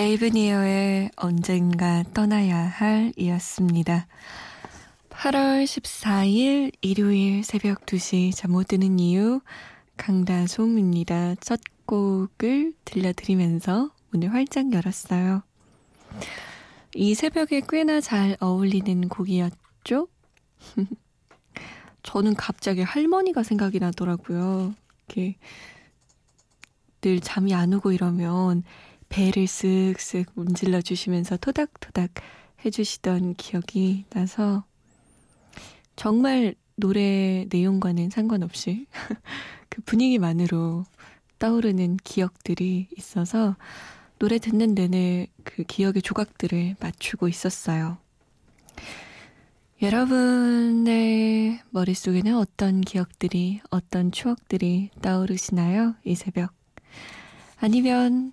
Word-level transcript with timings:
데이브 0.00 0.28
니어의 0.28 1.10
언젠가 1.16 2.02
떠나야 2.14 2.56
할 2.56 3.12
이었습니다. 3.18 4.06
8월 5.10 5.64
14일 5.64 6.72
일요일 6.80 7.44
새벽 7.44 7.84
2시 7.84 8.34
잠 8.34 8.52
못 8.52 8.68
드는 8.68 8.98
이유 8.98 9.42
강다솜입니다. 9.98 11.34
첫 11.42 11.60
곡을 11.84 12.72
들려드리면서 12.86 13.90
문을 14.08 14.32
활짝 14.32 14.72
열었어요. 14.72 15.42
이 16.94 17.14
새벽에 17.14 17.60
꽤나 17.68 18.00
잘 18.00 18.38
어울리는 18.40 19.06
곡이었죠? 19.06 20.08
저는 22.02 22.36
갑자기 22.36 22.80
할머니가 22.80 23.42
생각이 23.42 23.78
나더라고요. 23.78 24.74
이렇게 25.08 25.36
늘 27.02 27.20
잠이 27.20 27.52
안 27.52 27.74
오고 27.74 27.92
이러면 27.92 28.62
배를 29.10 29.44
쓱쓱 29.44 30.28
문질러 30.34 30.80
주시면서 30.80 31.36
토닥토닥 31.36 32.12
해주시던 32.64 33.34
기억이 33.34 34.06
나서 34.10 34.64
정말 35.96 36.54
노래 36.76 37.46
내용과는 37.50 38.08
상관없이 38.08 38.86
그 39.68 39.82
분위기만으로 39.82 40.86
떠오르는 41.38 41.98
기억들이 42.02 42.86
있어서 42.96 43.56
노래 44.18 44.38
듣는 44.38 44.74
내내 44.74 45.26
그 45.44 45.64
기억의 45.64 46.02
조각들을 46.02 46.76
맞추고 46.78 47.28
있었어요. 47.28 47.98
여러분의 49.82 51.60
머릿속에는 51.70 52.36
어떤 52.36 52.82
기억들이, 52.82 53.60
어떤 53.70 54.12
추억들이 54.12 54.90
떠오르시나요? 55.00 55.94
이 56.04 56.14
새벽. 56.14 56.52
아니면 57.56 58.32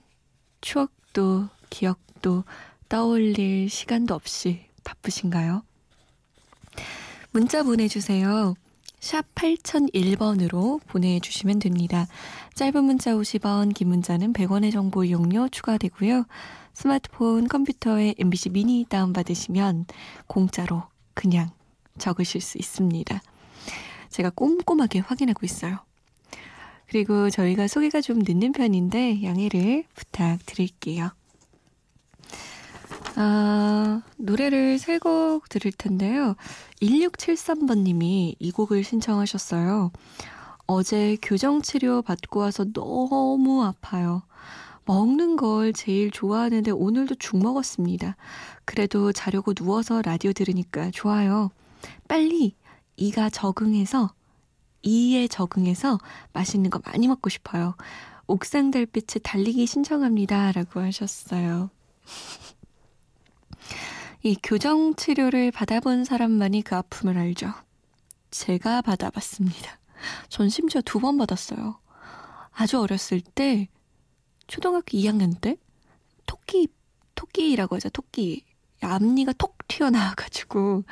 추억도 0.61 1.49
기억도 1.69 2.43
떠올릴 2.89 3.69
시간도 3.69 4.13
없이 4.15 4.65
바쁘신가요? 4.83 5.63
문자 7.31 7.63
보내주세요. 7.63 8.55
샵 8.99 9.23
8001번으로 9.35 10.81
보내주시면 10.87 11.59
됩니다. 11.59 12.07
짧은 12.55 12.83
문자 12.83 13.13
50원, 13.13 13.73
긴 13.73 13.89
문자는 13.89 14.33
100원의 14.33 14.71
정보 14.71 15.03
이용료 15.03 15.49
추가되고요. 15.49 16.25
스마트폰, 16.73 17.47
컴퓨터에 17.47 18.15
MBC 18.17 18.49
미니 18.49 18.85
다운받으시면 18.89 19.85
공짜로 20.27 20.83
그냥 21.13 21.51
적으실 21.97 22.41
수 22.41 22.57
있습니다. 22.57 23.21
제가 24.09 24.31
꼼꼼하게 24.31 24.99
확인하고 24.99 25.45
있어요. 25.45 25.86
그리고 26.89 27.29
저희가 27.29 27.67
소개가 27.67 28.01
좀 28.01 28.19
늦는 28.19 28.51
편인데 28.53 29.23
양해를 29.23 29.83
부탁드릴게요. 29.93 31.09
아, 33.15 34.01
노래를 34.17 34.77
세 34.79 34.99
곡 34.99 35.49
들을 35.49 35.71
텐데요. 35.71 36.35
1673번님이 36.81 38.35
이 38.39 38.51
곡을 38.51 38.83
신청하셨어요. 38.83 39.91
어제 40.67 41.17
교정치료 41.21 42.01
받고 42.03 42.39
와서 42.41 42.65
너무 42.73 43.63
아파요. 43.63 44.23
먹는 44.85 45.35
걸 45.35 45.73
제일 45.73 46.11
좋아하는데 46.11 46.71
오늘도 46.71 47.15
죽 47.15 47.37
먹었습니다. 47.37 48.15
그래도 48.65 49.11
자려고 49.11 49.53
누워서 49.53 50.01
라디오 50.01 50.31
들으니까 50.33 50.91
좋아요. 50.91 51.49
빨리 52.07 52.55
이가 52.95 53.29
적응해서 53.29 54.11
이에 54.83 55.27
적응해서 55.27 55.97
맛있는 56.33 56.69
거 56.69 56.79
많이 56.85 57.07
먹고 57.07 57.29
싶어요. 57.29 57.75
옥상 58.27 58.71
달빛에 58.71 59.19
달리기 59.19 59.65
신청합니다. 59.65 60.51
라고 60.51 60.81
하셨어요. 60.81 61.69
이 64.23 64.35
교정 64.41 64.95
치료를 64.95 65.51
받아본 65.51 66.03
사람만이 66.03 66.63
그 66.63 66.75
아픔을 66.75 67.17
알죠. 67.17 67.53
제가 68.31 68.81
받아봤습니다. 68.81 69.79
전 70.29 70.49
심지어 70.49 70.81
두 70.81 70.99
번 70.99 71.17
받았어요. 71.17 71.79
아주 72.51 72.79
어렸을 72.79 73.21
때, 73.21 73.67
초등학교 74.47 74.97
2학년 74.97 75.39
때, 75.39 75.57
토끼, 76.25 76.67
토끼라고 77.15 77.75
하죠, 77.75 77.89
토끼. 77.89 78.43
앞니가 78.81 79.33
톡 79.33 79.57
튀어나와가지고, 79.67 80.83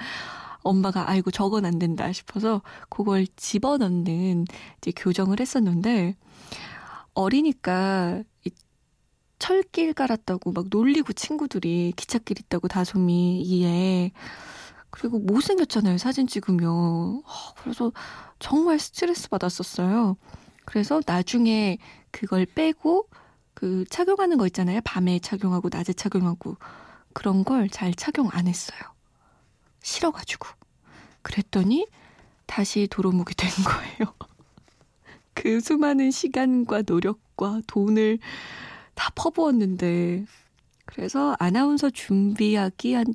엄마가 0.65 1.09
아이고 1.09 1.31
저건 1.31 1.65
안 1.65 1.79
된다 1.79 2.11
싶어서 2.13 2.61
그걸 2.89 3.27
집어넣는 3.37 4.45
이제 4.79 4.91
교정을 4.95 5.39
했었는데 5.41 6.15
어리니까 7.13 8.23
이 8.45 8.51
철길 9.39 9.93
깔았다고 9.93 10.51
막 10.53 10.65
놀리고 10.69 11.13
친구들이 11.13 11.93
기찻길 11.95 12.39
있다고 12.39 12.67
다솜이 12.67 13.41
이에 13.43 14.11
그리고 14.89 15.19
못생겼잖아요 15.19 15.97
사진 15.97 16.27
찍으면 16.27 17.23
그래서 17.61 17.91
정말 18.39 18.79
스트레스 18.79 19.29
받았었어요. 19.29 20.17
그래서 20.65 21.01
나중에 21.05 21.77
그걸 22.11 22.45
빼고 22.45 23.07
그 23.53 23.85
착용하는 23.89 24.37
거 24.37 24.47
있잖아요. 24.47 24.81
밤에 24.85 25.19
착용하고 25.19 25.69
낮에 25.71 25.93
착용하고. 25.93 26.57
그런 27.13 27.43
걸 27.45 27.69
잘 27.69 27.93
착용 27.95 28.29
안 28.31 28.47
했어요 28.47 28.79
싫어가지고. 29.85 30.47
그랬더니 31.21 31.87
다시 32.45 32.87
도로묵이 32.89 33.35
된 33.35 33.49
거예요. 33.63 34.13
그 35.33 35.59
수많은 35.59 36.11
시간과 36.11 36.83
노력과 36.85 37.61
돈을 37.67 38.19
다 38.95 39.11
퍼부었는데, 39.15 40.25
그래서 40.85 41.35
아나운서 41.39 41.89
준비하기 41.89 42.93
한 42.93 43.05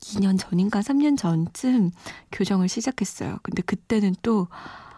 2년 0.00 0.38
전인가 0.38 0.80
3년 0.80 1.16
전쯤 1.16 1.90
교정을 2.32 2.68
시작했어요. 2.68 3.38
근데 3.42 3.62
그때는 3.62 4.14
또, 4.22 4.48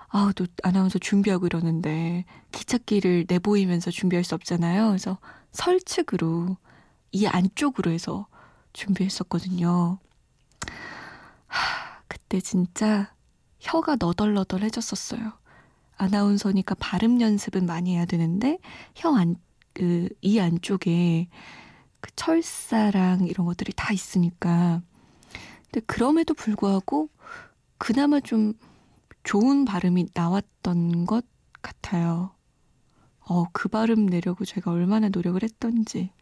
아우, 0.08 0.32
또 0.32 0.46
아나운서 0.62 0.98
준비하고 0.98 1.46
이러는데, 1.46 2.24
기찻길을 2.52 3.26
내보이면서 3.28 3.90
준비할 3.90 4.24
수 4.24 4.34
없잖아요. 4.34 4.88
그래서 4.88 5.18
설측으로, 5.52 6.56
이 7.12 7.26
안쪽으로 7.26 7.90
해서 7.90 8.26
준비했었거든요. 8.72 9.98
하, 12.30 12.38
그때 12.38 12.40
진짜 12.40 13.12
혀가 13.58 13.96
너덜너덜해졌었어요. 13.98 15.32
아나운서니까 15.96 16.76
발음 16.76 17.20
연습은 17.20 17.66
많이 17.66 17.96
해야 17.96 18.04
되는데 18.06 18.58
혀 18.94 19.12
안, 19.16 19.34
그, 19.72 20.08
이 20.22 20.38
안쪽에 20.38 21.28
그 22.00 22.10
철사랑 22.14 23.26
이런 23.26 23.46
것들이 23.46 23.72
다 23.74 23.92
있으니까. 23.92 24.80
근데 25.64 25.84
그럼에도 25.86 26.32
불구하고 26.34 27.10
그나마 27.78 28.20
좀 28.20 28.54
좋은 29.24 29.64
발음이 29.64 30.10
나왔던 30.14 31.06
것 31.06 31.26
같아요. 31.62 32.30
어, 33.28 33.44
그 33.52 33.68
발음 33.68 34.06
내려고 34.06 34.44
제가 34.44 34.70
얼마나 34.70 35.08
노력을 35.08 35.42
했던지. 35.42 36.12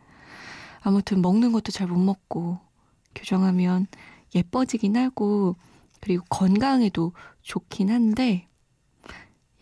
아무튼 0.80 1.20
먹는 1.20 1.52
것도 1.52 1.70
잘 1.70 1.86
못 1.86 1.98
먹고 1.98 2.60
교정하면 3.14 3.86
예뻐지긴 4.34 4.96
하고 4.96 5.56
그리고 6.00 6.24
건강에도 6.28 7.12
좋긴 7.42 7.90
한데 7.90 8.48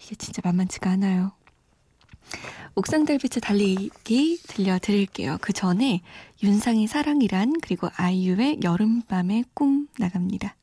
이게 0.01 0.15
진짜 0.17 0.41
만만치가 0.45 0.91
않아요. 0.91 1.33
옥상 2.75 3.05
달빛에 3.05 3.41
달리기 3.41 4.43
들려드릴게요. 4.47 5.39
그 5.41 5.53
전에 5.53 6.03
윤상의 6.43 6.87
사랑이란 6.89 7.55
그리고 7.63 7.89
아이유의 7.97 8.61
여름밤의 8.63 9.45
꿈 9.55 9.89
나갑니다. 9.99 10.57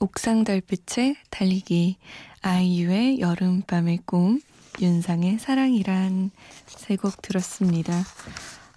옥상 0.00 0.44
달빛에 0.44 1.16
달리기, 1.30 1.96
아이유의 2.42 3.20
여름밤의 3.20 4.00
꿈, 4.06 4.40
윤상의 4.80 5.38
사랑이란 5.38 6.30
세 6.66 6.96
곡 6.96 7.20
들었습니다. 7.20 7.92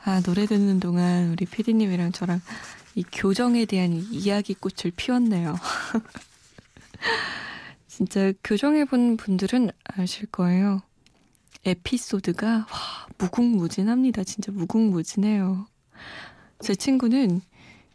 아, 0.03 0.19
노래 0.21 0.47
듣는 0.47 0.79
동안 0.79 1.31
우리 1.31 1.45
피디님이랑 1.45 2.11
저랑 2.11 2.41
이 2.95 3.03
교정에 3.11 3.65
대한 3.65 3.93
이야기꽃을 4.11 4.91
피웠네요. 4.95 5.55
진짜 7.87 8.33
교정해본 8.43 9.17
분들은 9.17 9.69
아실 9.83 10.25
거예요. 10.27 10.81
에피소드가 11.65 12.47
와, 12.47 12.65
무궁무진합니다. 13.19 14.23
진짜 14.23 14.51
무궁무진해요. 14.51 15.67
제 16.61 16.73
친구는 16.73 17.41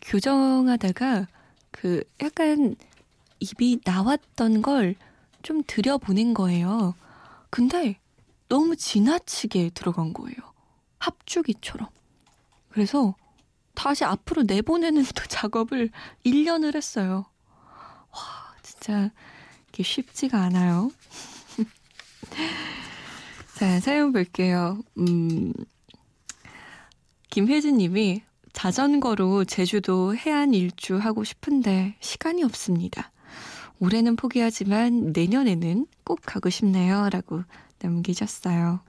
교정하다가 0.00 1.26
그 1.72 2.04
약간 2.22 2.76
입이 3.40 3.80
나왔던 3.84 4.62
걸 4.62 4.94
좀 5.46 5.62
들여보낸 5.64 6.34
거예요. 6.34 6.96
근데 7.50 8.00
너무 8.48 8.74
지나치게 8.74 9.70
들어간 9.74 10.12
거예요. 10.12 10.36
합주기처럼. 10.98 11.88
그래서 12.68 13.14
다시 13.74 14.04
앞으로 14.04 14.42
내보내는 14.42 15.04
또 15.14 15.22
작업을 15.28 15.90
1년을 16.26 16.74
했어요. 16.74 17.26
와, 18.10 18.56
진짜 18.64 19.12
이게 19.68 19.84
쉽지가 19.84 20.36
않아요. 20.36 20.90
자, 23.54 23.78
사연 23.78 24.10
볼게요. 24.10 24.82
음, 24.98 25.52
김혜진 27.30 27.76
님이 27.76 28.22
자전거로 28.52 29.44
제주도 29.44 30.16
해안 30.16 30.54
일주 30.54 30.96
하고 30.96 31.22
싶은데 31.22 31.94
시간이 32.00 32.42
없습니다. 32.42 33.12
올해는 33.78 34.16
포기하지만 34.16 35.12
내년에는 35.12 35.86
꼭 36.04 36.20
가고 36.24 36.50
싶네요. 36.50 37.08
라고 37.10 37.42
남기셨어요. 37.80 38.80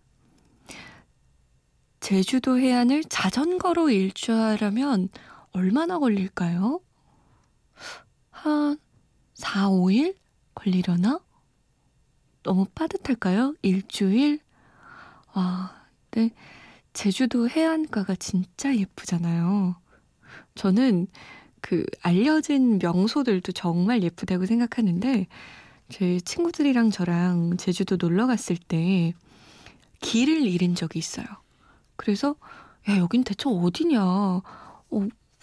제주도 2.00 2.58
해안을 2.58 3.04
자전거로 3.04 3.90
일주하려면 3.90 5.10
얼마나 5.52 6.00
걸릴까요? 6.00 6.80
한 8.30 8.78
4, 9.34 9.70
5일 9.70 10.16
걸리려나? 10.56 11.20
너무 12.44 12.66
빠듯할까요? 12.74 13.56
일주일? 13.62 14.40
와, 15.34 15.86
근데 16.10 16.34
제주도 16.94 17.50
해안가가 17.50 18.16
진짜 18.16 18.76
예쁘잖아요. 18.76 19.76
저는 20.56 21.08
그 21.62 21.86
알려진 22.02 22.80
명소들도 22.82 23.52
정말 23.54 24.04
예쁘다고 24.04 24.46
생각하는데 24.46 25.28
제 25.90 26.20
친구들이랑 26.20 26.92
저랑 26.92 27.58
제주도 27.58 27.98
놀러 27.98 28.28
갔을 28.28 28.58
때 28.58 29.14
길을 30.02 30.46
잃은 30.46 30.76
적이 30.76 31.00
있어요. 31.00 31.26
그래서 31.96 32.36
야 32.90 32.98
여긴 32.98 33.24
대체 33.24 33.46
어디냐? 33.50 34.02
어 34.04 34.44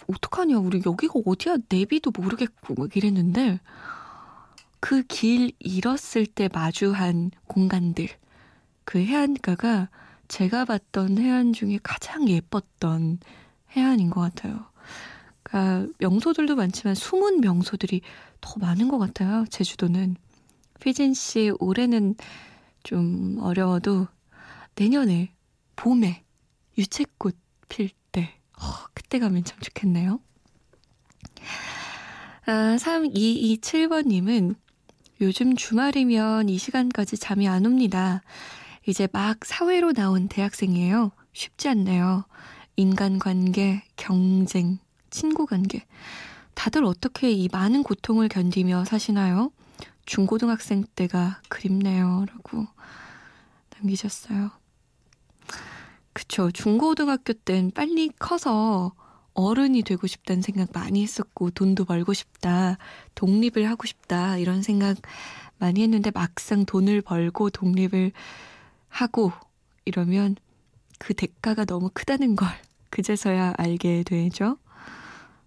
어떡하냐? 0.07 0.59
우리 0.59 0.81
여기가 0.85 1.13
어디야? 1.25 1.57
내비도 1.69 2.11
모르겠고 2.15 2.75
막 2.75 2.95
이랬는데 2.95 3.59
그 4.79 5.03
길 5.07 5.51
잃었을 5.59 6.25
때 6.27 6.47
마주한 6.53 7.31
공간들 7.47 8.07
그 8.83 8.99
해안가가 8.99 9.89
제가 10.27 10.65
봤던 10.65 11.17
해안 11.17 11.53
중에 11.53 11.79
가장 11.81 12.27
예뻤던 12.29 13.19
해안인 13.71 14.09
것 14.11 14.21
같아요. 14.21 14.65
그러니까 15.55 15.87
명소들도 15.99 16.57
많지만 16.57 16.95
숨은 16.95 17.39
명소들이 17.39 18.01
더 18.41 18.55
많은 18.59 18.89
것 18.89 18.97
같아요. 18.97 19.45
제주도는. 19.49 20.17
피진 20.81 21.13
씨 21.13 21.53
올해는 21.59 22.15
좀 22.83 23.37
어려워도 23.39 24.07
내년에 24.75 25.33
봄에 25.77 26.23
유채꽃 26.77 27.37
필 27.69 27.89
때, 28.11 28.35
어, 28.59 28.65
그때 28.93 29.17
가면 29.19 29.45
참 29.45 29.57
좋겠네요. 29.61 30.19
아, 32.47 32.75
3227번님은 32.77 34.55
요즘 35.21 35.55
주말이면 35.55 36.49
이 36.49 36.57
시간까지 36.57 37.17
잠이 37.17 37.47
안 37.47 37.65
옵니다. 37.65 38.21
이제 38.85 39.07
막 39.13 39.45
사회로 39.45 39.93
나온 39.93 40.27
대학생이에요. 40.27 41.11
쉽지 41.31 41.69
않네요. 41.69 42.25
인간관계, 42.75 43.83
경쟁, 43.95 44.79
친구 45.15 45.45
관계. 45.45 45.85
다들 46.55 46.83
어떻게 46.83 47.31
이 47.31 47.47
많은 47.49 47.83
고통을 47.83 48.27
견디며 48.27 48.83
사시나요? 48.83 49.49
중고등학생 50.05 50.83
때가 50.93 51.41
그립네요. 51.47 52.25
라고 52.29 52.67
남기셨어요. 53.77 54.51
그쵸. 56.11 56.51
중고등학교 56.51 57.31
땐 57.31 57.71
빨리 57.73 58.09
커서 58.19 58.93
어른이 59.33 59.83
되고 59.83 60.05
싶다는 60.05 60.41
생각 60.41 60.69
많이 60.73 61.01
했었고, 61.01 61.51
돈도 61.51 61.85
벌고 61.85 62.13
싶다, 62.13 62.77
독립을 63.15 63.69
하고 63.69 63.87
싶다, 63.87 64.37
이런 64.37 64.61
생각 64.61 64.97
많이 65.57 65.81
했는데, 65.81 66.11
막상 66.11 66.65
돈을 66.65 67.01
벌고 67.01 67.49
독립을 67.51 68.11
하고 68.89 69.31
이러면 69.85 70.35
그 70.99 71.13
대가가 71.13 71.63
너무 71.65 71.89
크다는 71.93 72.35
걸 72.35 72.49
그제서야 72.89 73.53
알게 73.57 74.03
되죠. 74.03 74.57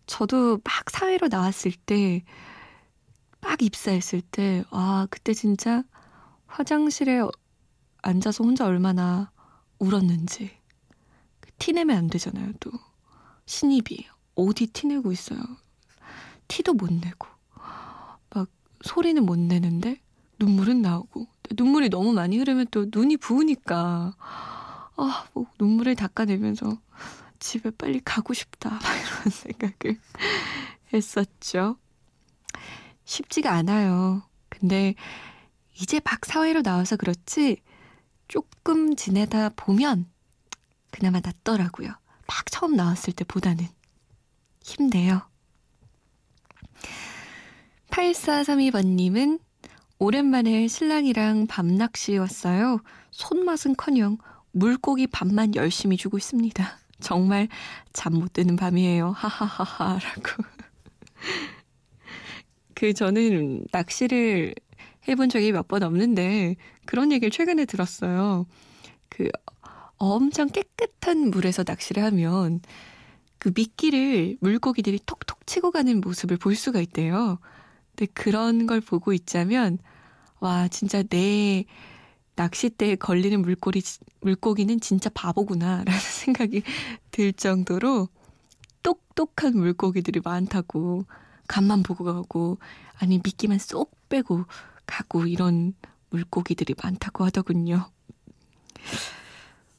저도 0.08 0.58
막 0.64 0.90
사회로 0.90 1.28
나왔을 1.28 1.70
때, 1.70 2.24
막 3.40 3.62
입사했을 3.62 4.22
때, 4.22 4.64
와, 4.70 5.06
그때 5.10 5.34
진짜 5.34 5.84
화장실에 6.46 7.20
앉아서 8.02 8.42
혼자 8.42 8.66
얼마나 8.66 9.30
울었는지. 9.78 10.50
티 11.58 11.72
내면 11.72 11.98
안 11.98 12.06
되잖아요, 12.08 12.52
또. 12.58 12.70
신입이 13.46 14.06
어디 14.34 14.66
티 14.68 14.86
내고 14.86 15.12
있어요. 15.12 15.40
티도 16.48 16.72
못 16.72 16.90
내고. 16.92 17.28
막 18.30 18.48
소리는 18.82 19.24
못 19.24 19.38
내는데 19.38 20.00
눈물은 20.40 20.82
나오고. 20.82 21.26
눈물이 21.56 21.90
너무 21.90 22.12
많이 22.12 22.38
흐르면 22.38 22.68
또 22.70 22.86
눈이 22.90 23.18
부으니까. 23.18 24.14
아, 24.96 25.24
뭐 25.34 25.46
눈물을 25.60 25.94
닦아내면서 25.96 26.78
집에 27.38 27.70
빨리 27.70 28.00
가고 28.04 28.34
싶다. 28.34 28.78
이런 28.80 29.30
생각을 29.30 30.00
했었죠. 30.92 31.76
쉽지가 33.04 33.52
않아요. 33.52 34.22
근데 34.48 34.94
이제 35.80 36.00
막 36.04 36.24
사회로 36.24 36.62
나와서 36.62 36.96
그렇지 36.96 37.62
조금 38.26 38.96
지내다 38.96 39.50
보면 39.50 40.06
그나마 40.90 41.20
낫더라고요. 41.20 41.88
막 41.88 42.50
처음 42.50 42.76
나왔을 42.76 43.12
때보다는 43.14 43.66
힘내요. 44.62 45.22
8432번님은 47.90 49.40
오랜만에 49.98 50.68
신랑이랑 50.68 51.46
밤낚시 51.46 52.16
왔어요. 52.16 52.80
손맛은커녕 53.10 54.18
물고기 54.52 55.06
밥만 55.06 55.54
열심히 55.54 55.96
주고 55.96 56.18
있습니다. 56.18 56.78
정말 57.00 57.48
잠 57.92 58.14
못 58.14 58.32
드는 58.32 58.56
밤이에요. 58.56 59.10
하하하하라고. 59.10 60.44
그 62.74 62.92
저는 62.94 63.64
낚시를 63.72 64.54
해본 65.08 65.28
적이 65.30 65.52
몇 65.52 65.68
번 65.68 65.82
없는데 65.82 66.56
그런 66.86 67.12
얘기를 67.12 67.30
최근에 67.30 67.64
들었어요. 67.64 68.46
그 69.08 69.28
엄청 69.96 70.48
깨끗한 70.48 71.30
물에서 71.30 71.64
낚시를 71.66 72.02
하면 72.04 72.60
그 73.38 73.52
미끼를 73.54 74.38
물고기들이 74.40 75.00
톡톡 75.06 75.46
치고 75.46 75.70
가는 75.72 76.00
모습을 76.00 76.36
볼 76.38 76.56
수가 76.56 76.80
있대요. 76.80 77.38
근데 77.96 78.12
그런 78.14 78.66
걸 78.66 78.80
보고 78.80 79.12
있자면 79.12 79.78
와 80.40 80.68
진짜 80.68 81.02
내 81.02 81.64
낚싯대에 82.38 82.94
걸리는 82.96 83.42
물고기, 83.42 83.82
물고기는 84.20 84.80
진짜 84.80 85.10
바보구나라는 85.12 85.92
생각이 85.98 86.62
들 87.10 87.32
정도로 87.32 88.08
똑똑한 88.82 89.56
물고기들이 89.56 90.20
많다고 90.24 91.04
간만 91.48 91.82
보고 91.82 92.04
가고 92.04 92.58
아니 92.98 93.20
미끼만 93.22 93.58
쏙 93.58 93.92
빼고 94.08 94.44
가고 94.86 95.26
이런 95.26 95.74
물고기들이 96.10 96.74
많다고 96.80 97.24
하더군요. 97.24 97.90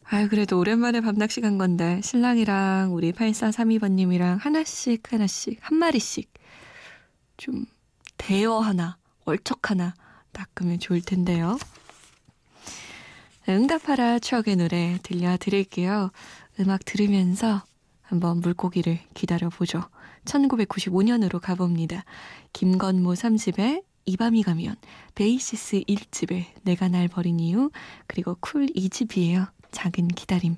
아유 0.04 0.28
그래도 0.28 0.60
오랜만에 0.60 1.02
밤낚시 1.02 1.40
간 1.40 1.58
건데 1.58 2.02
신랑이랑 2.04 2.94
우리 2.94 3.14
8432번님이랑 3.14 4.40
하나씩 4.40 5.14
하나씩 5.14 5.60
한 5.62 5.78
마리씩 5.78 6.34
좀 7.38 7.66
대어 8.18 8.60
하나 8.60 8.98
얼척 9.24 9.70
하나 9.70 9.94
닦으면 10.34 10.80
좋을 10.80 11.02
텐데요. 11.02 11.58
응답하라 13.56 14.20
추억의 14.20 14.58
노래 14.58 15.00
들려드릴게요. 15.02 16.12
음악 16.60 16.86
들으면서 16.86 17.64
한번 18.02 18.42
물고기를 18.42 19.00
기다려보죠. 19.14 19.84
1995년으로 20.26 21.40
가봅니다. 21.40 22.04
김건모 22.54 23.14
3집에 23.14 23.84
이 24.06 24.18
밤이 24.18 24.44
가면 24.44 24.76
베이시스 25.16 25.82
1집에 25.82 26.46
내가 26.64 26.88
날 26.88 27.08
버린 27.08 27.40
이유 27.40 27.72
그리고 28.08 28.36
쿨 28.40 28.68
2집이에요. 28.68 29.50
작은 29.72 30.10
기다림. 30.10 30.56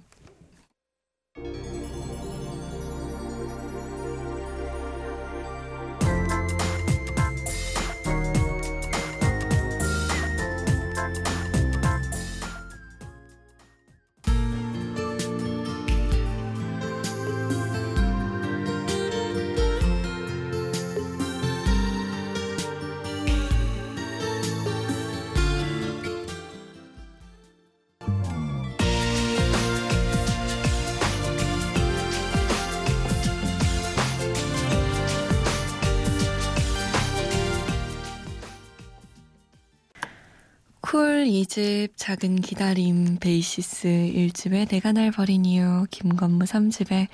쿨 40.92 41.24
2집 41.24 41.94
작은 41.96 42.42
기다림 42.42 43.16
베이시스 43.22 43.88
1집에 43.88 44.68
내가 44.68 44.92
날 44.92 45.10
버린 45.10 45.46
이유 45.46 45.86
김건모 45.90 46.44
3집에 46.44 47.08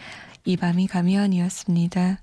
이 0.45 0.57
밤이 0.57 0.87
가면이었습니다. 0.87 2.19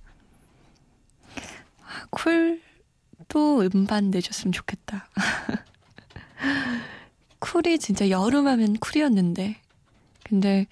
쿨도 2.10 3.68
음반 3.72 4.10
내줬으면 4.10 4.50
좋겠다. 4.50 5.08
쿨이 7.38 7.78
진짜 7.78 8.10
여름 8.10 8.48
하면 8.48 8.76
쿨이었는데 8.78 9.54
근데 10.24 10.66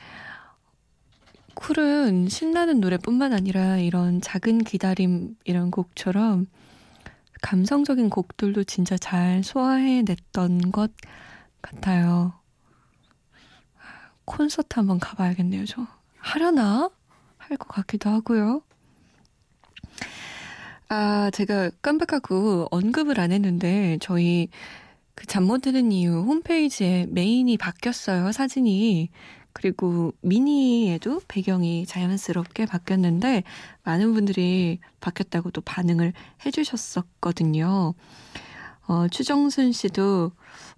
쿨은 1.54 2.28
신나는 2.28 2.80
노래뿐만 2.80 3.32
아니라 3.32 3.78
이런 3.78 4.20
작은 4.20 4.64
기다림 4.64 5.36
이런 5.44 5.70
곡처럼 5.70 6.48
감성적인 7.42 8.08
곡들도 8.10 8.64
진짜 8.64 8.96
잘 8.96 9.42
소화해냈던 9.44 10.72
것 10.72 10.92
같아요. 11.60 12.32
콘서트 14.24 14.76
한번 14.78 14.98
가봐야겠네요, 15.00 15.64
저. 15.66 15.86
하려나? 16.18 16.90
할 17.38 17.56
것 17.58 17.68
같기도 17.68 18.08
하고요. 18.10 18.62
아, 20.88 21.30
제가 21.32 21.70
깜빡하고 21.82 22.68
언급을 22.70 23.18
안 23.20 23.32
했는데, 23.32 23.98
저희 24.00 24.48
그 25.14 25.26
잠 25.26 25.44
못 25.44 25.62
드는 25.62 25.92
이유 25.92 26.12
홈페이지에 26.22 27.06
메인이 27.10 27.56
바뀌었어요, 27.58 28.32
사진이. 28.32 29.10
그리고 29.62 30.12
미니에도 30.22 31.20
배경이 31.28 31.86
자연스럽게 31.86 32.66
바뀌었는데 32.66 33.44
많은 33.84 34.12
분들이 34.12 34.80
바뀌었다고 35.00 35.52
또 35.52 35.60
반응을 35.60 36.12
해주셨었거든요. 36.44 37.94
어, 38.88 39.08
추정순 39.08 39.70
씨도 39.70 40.32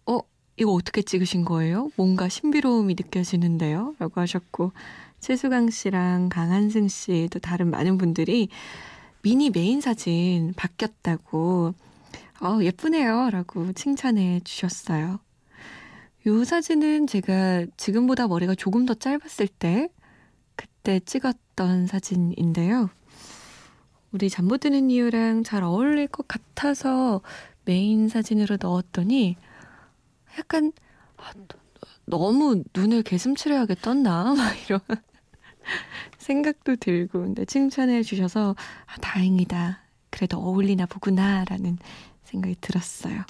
어 0.06 0.20
이거 0.58 0.72
어떻게 0.72 1.00
찍으신 1.00 1.46
거예요? 1.46 1.90
뭔가 1.96 2.28
신비로움이 2.28 2.94
느껴지는데요? 2.94 3.94
라고 3.98 4.20
하셨고 4.20 4.72
최수강 5.18 5.70
씨랑 5.70 6.28
강한승 6.28 6.88
씨도 6.88 7.38
다른 7.38 7.70
많은 7.70 7.96
분들이 7.96 8.50
미니 9.22 9.48
메인 9.48 9.80
사진 9.80 10.52
바뀌었다고 10.54 11.72
어, 12.42 12.58
예쁘네요 12.60 13.30
라고 13.30 13.72
칭찬해 13.72 14.42
주셨어요. 14.44 15.20
요 16.26 16.44
사진은 16.44 17.06
제가 17.06 17.66
지금보다 17.76 18.28
머리가 18.28 18.54
조금 18.54 18.86
더 18.86 18.94
짧았을 18.94 19.46
때 19.48 19.88
그때 20.56 21.00
찍었던 21.00 21.86
사진인데요. 21.86 22.90
우리 24.12 24.30
잠 24.30 24.46
못 24.46 24.58
드는 24.60 24.90
이유랑 24.90 25.42
잘 25.44 25.62
어울릴 25.64 26.06
것 26.08 26.26
같아서 26.28 27.20
메인 27.64 28.08
사진으로 28.08 28.58
넣었더니 28.60 29.36
약간 30.38 30.72
아, 31.16 31.32
너무 32.06 32.62
눈을 32.74 33.02
개슴츠레하게 33.02 33.76
떴나? 33.76 34.34
막 34.36 34.54
이런 34.66 34.80
생각도 36.18 36.76
들고 36.76 37.20
근데 37.22 37.44
칭찬해 37.44 38.02
주셔서 38.02 38.54
아, 38.86 38.96
다행이다. 39.00 39.80
그래도 40.10 40.38
어울리나 40.38 40.86
보구나라는 40.86 41.78
생각이 42.24 42.56
들었어요. 42.60 43.22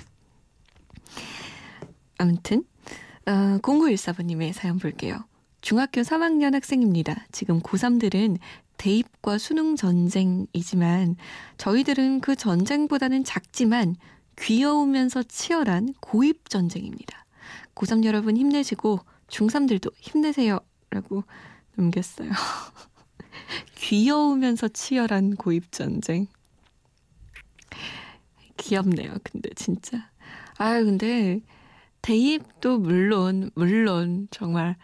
아무튼 2.19 2.65
어, 3.27 3.59
0914번님의 3.63 4.53
사연 4.53 4.79
볼게요. 4.79 5.25
중학교 5.61 6.03
3학년 6.03 6.53
학생입니다. 6.53 7.27
지금 7.33 7.61
고3들은 7.61 8.39
대입과 8.77 9.39
수능 9.39 9.77
전쟁이지만 9.77 11.17
저희들은 11.57 12.21
그 12.21 12.37
전쟁보다는 12.37 13.25
작지만 13.25 13.97
귀여우면서 14.39 15.23
치열한 15.23 15.95
고입 16.01 16.51
전쟁입니다. 16.51 17.25
고3 17.75 18.05
여러분 18.05 18.37
힘내시고 18.37 19.01
중3들도 19.29 19.93
힘내세요. 19.97 20.61
라고 20.91 21.25
넘겼어요. 21.77 22.31
귀여우면서 23.77 24.69
치열한 24.69 25.37
고입 25.37 25.73
전쟁. 25.73 26.27
귀엽네요. 28.57 29.15
근데 29.25 29.51
진짜. 29.57 30.11
아유, 30.59 30.85
근데 30.85 31.41
대입도 32.05 32.81
물론, 32.81 33.51
물론 33.55 34.29
정말 34.31 34.77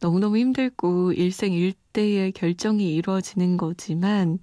너무너무 0.00 0.38
힘들고 0.38 1.12
일생일대의 1.12 2.32
결정이 2.32 2.96
이루어지는 2.96 3.56
거지만 3.56 4.40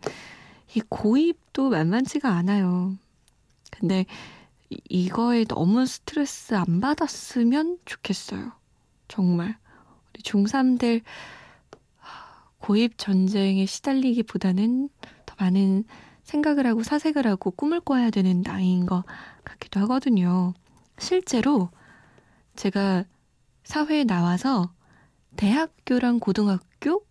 이 0.73 0.81
고입도 0.87 1.69
만만치가 1.69 2.29
않아요. 2.29 2.95
근데 3.69 4.05
이거에 4.87 5.43
너무 5.43 5.85
스트레스 5.85 6.53
안 6.53 6.79
받았으면 6.79 7.79
좋겠어요. 7.83 8.53
정말. 9.09 9.57
우리 10.13 10.21
중3들 10.21 11.01
고입 12.59 12.97
전쟁에 12.97 13.65
시달리기보다는 13.65 14.87
더 15.25 15.35
많은 15.37 15.83
생각을 16.23 16.65
하고 16.65 16.81
사색을 16.81 17.27
하고 17.27 17.51
꿈을 17.51 17.81
꿔야 17.81 18.09
되는 18.09 18.41
나이인 18.41 18.85
것 18.85 19.03
같기도 19.43 19.81
하거든요. 19.81 20.53
실제로 20.97 21.71
제가 22.55 23.05
사회에 23.63 24.03
나와서 24.03 24.73
대학교랑 25.35 26.19
고등학교 26.19 27.05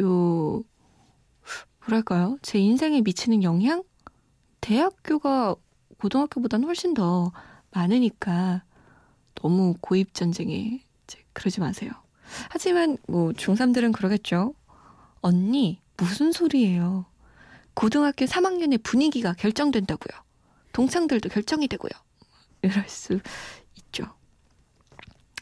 요 0.00 0.62
뭐랄까요? 1.86 2.38
제 2.42 2.58
인생에 2.58 3.00
미치는 3.02 3.42
영향? 3.42 3.84
대학교가 4.60 5.54
고등학교보다는 5.98 6.66
훨씬 6.66 6.94
더 6.94 7.32
많으니까 7.70 8.64
너무 9.34 9.74
고입 9.80 10.14
전쟁에 10.14 10.82
그러지 11.32 11.60
마세요. 11.60 11.90
하지만 12.50 12.98
뭐 13.06 13.30
중3들은 13.32 13.92
그러겠죠. 13.92 14.54
언니, 15.20 15.80
무슨 15.96 16.32
소리예요? 16.32 17.06
고등학교 17.74 18.24
3학년의 18.24 18.82
분위기가 18.82 19.32
결정된다고요. 19.34 20.18
동창들도 20.72 21.28
결정이 21.28 21.68
되고요. 21.68 21.90
이럴 22.62 22.88
수. 22.88 23.20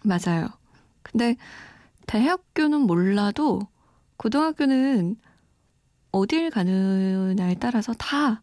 맞아요. 0.04 0.49
근데 1.02 1.37
대학교는 2.06 2.82
몰라도 2.82 3.61
고등학교는 4.16 5.16
어딜 6.12 6.50
가느냐에 6.50 7.54
따라서 7.54 7.92
다 7.94 8.42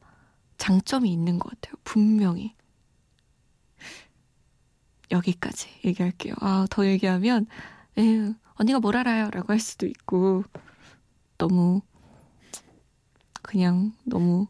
장점이 0.57 1.11
있는 1.11 1.39
것 1.39 1.49
같아요. 1.49 1.75
분명히. 1.83 2.55
여기까지 5.11 5.69
얘기할게요. 5.85 6.33
아, 6.39 6.65
더 6.69 6.85
얘기하면, 6.85 7.45
에휴, 7.97 8.33
언니가 8.55 8.79
뭘 8.79 8.97
알아요? 8.97 9.29
라고 9.31 9.53
할 9.53 9.59
수도 9.59 9.85
있고, 9.85 10.43
너무, 11.37 11.81
그냥 13.41 13.93
너무 14.03 14.47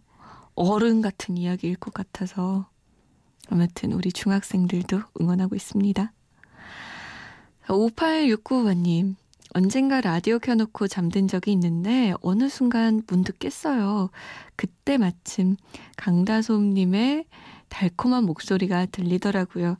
어른 0.56 1.01
같은 1.01 1.38
이야기일 1.38 1.77
것 1.77 1.94
같아서, 1.94 2.70
아무튼 3.50 3.94
우리 3.94 4.12
중학생들도 4.12 5.01
응원하고 5.20 5.56
있습니다. 5.56 6.13
5869번님, 7.68 9.15
언젠가 9.53 10.01
라디오 10.01 10.39
켜놓고 10.39 10.88
잠든 10.88 11.27
적이 11.27 11.51
있는데 11.53 12.13
어느 12.22 12.50
순간 12.50 13.01
문득 13.08 13.39
깼어요. 13.39 14.10
그때 14.56 14.98
마침 14.98 15.58
강다솜님의 15.98 17.25
달콤한 17.70 18.25
목소리가 18.25 18.88
들리더라고요. 18.88 19.77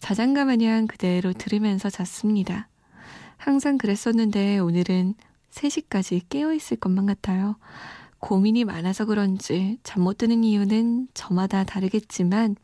자장가 0.00 0.44
마냥 0.46 0.86
그대로 0.86 1.32
들으면서 1.32 1.90
잤습니다. 1.90 2.68
항상 3.36 3.78
그랬었는데 3.78 4.58
오늘은 4.58 5.14
3시까지 5.50 6.22
깨어있을 6.28 6.78
것만 6.78 7.06
같아요. 7.06 7.56
고민이 8.18 8.64
많아서 8.64 9.04
그런지 9.06 9.78
잠 9.82 10.02
못 10.02 10.18
드는 10.18 10.44
이유는 10.44 11.08
저마다 11.14 11.64
다르겠지만 11.64 12.56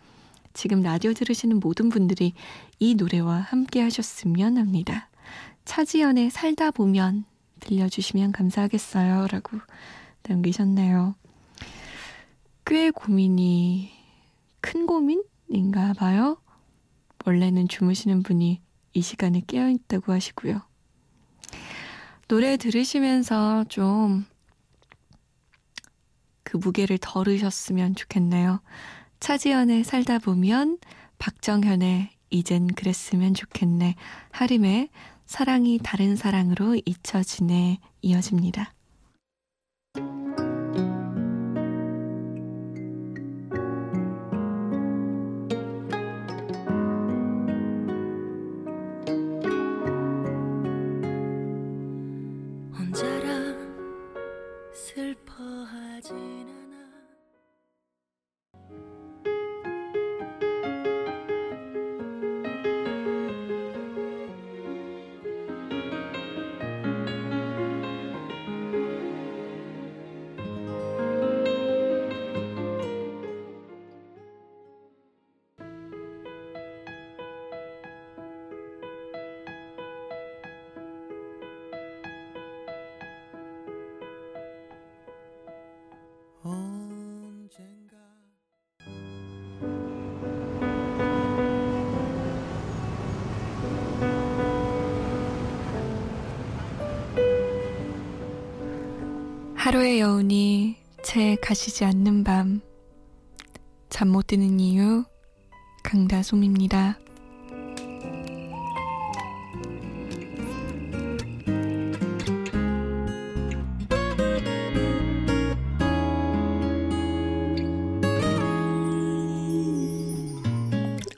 지금 0.53 0.81
라디오 0.83 1.13
들으시는 1.13 1.61
모든 1.61 1.91
분들이 1.91 2.33
이 2.79 2.95
노래와 2.95 3.37
함께 3.37 3.81
하셨으면 3.83 4.59
합니다. 4.59 5.09
차지연의 5.65 6.31
살다 6.31 6.71
보면 6.71 7.25
들려주시면 7.61 8.33
감사하겠어요. 8.33 9.27
라고 9.29 9.59
남기셨네요. 10.23 11.15
꽤 12.65 12.91
고민이 12.91 13.91
큰 14.61 14.87
고민인가 14.87 15.93
봐요. 15.95 16.39
원래는 17.25 17.69
주무시는 17.69 18.23
분이 18.23 18.61
이 18.93 19.03
시간에 19.03 19.43
깨어있다고 19.47 20.13
하시고요. 20.13 20.63
노래 22.29 22.57
들으시면서 22.57 23.65
좀 23.69 24.27
그 26.47 26.57
무게를 26.57 26.99
덜으셨으면 26.99 27.97
좋겠네요. 27.97 28.63
차지연의 29.19 29.83
살다 29.83 30.21
보면 30.21 30.79
박정현의 31.19 32.16
이젠 32.31 32.67
그랬으면 32.67 33.35
좋겠네 33.35 33.95
하림의 34.33 34.89
사랑이 35.27 35.81
다른 35.83 36.17
사랑으로 36.17 36.77
잊혀지네 36.85 37.79
이어집니다. 38.03 38.73
하 55.37 56.36
루의 99.73 99.99
여운이 100.01 100.77
채 101.03 101.37
가시지 101.43 101.85
않는 101.85 102.23
밤. 102.23 102.61
잠 103.89 104.09
못 104.09 104.29
드는 104.29 104.61
이유, 104.61 105.05
강다솜입니다. 105.83 106.99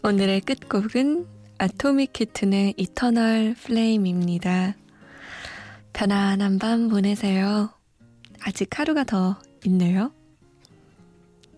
오늘의 0.02 0.40
끝곡은 0.40 1.26
아토믹 1.58 2.14
키튼의 2.14 2.74
이터널 2.78 3.54
플레임입니다. 3.54 4.74
편안한 5.92 6.58
밤 6.58 6.88
보내세요. 6.88 7.77
아직 8.42 8.78
하루가 8.78 9.04
더 9.04 9.38
있네요. 9.64 10.12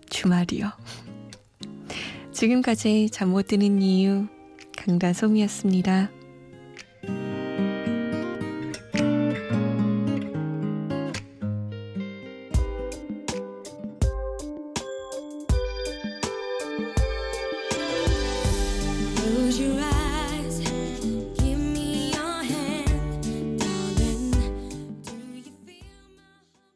주말이요. 0.08 0.70
지금까지 2.32 3.10
잠 3.12 3.30
못 3.30 3.46
드는 3.46 3.82
이유 3.82 4.26
강다솜이었습니다. 4.76 6.10